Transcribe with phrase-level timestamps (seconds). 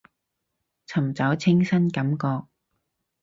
[0.87, 2.47] 尋找清新感覺